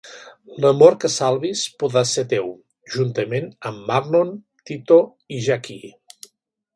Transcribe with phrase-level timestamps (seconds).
[0.63, 2.49] L'amor que salvis podrà ser teu,
[2.95, 4.31] juntament amb Marlon,
[4.71, 4.99] Tito
[5.37, 5.93] i Jackie.